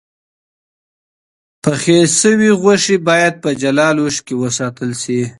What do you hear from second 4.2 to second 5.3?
کې وساتل شي.